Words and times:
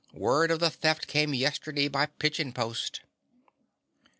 Word 0.15 0.49
of 0.49 0.59
the 0.59 0.71
theft 0.71 1.05
came 1.05 1.31
yesterday 1.35 1.87
by 1.87 2.07
pigeon 2.07 2.53
post." 2.53 3.01